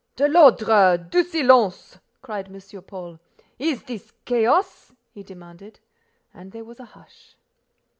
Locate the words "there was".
6.51-6.79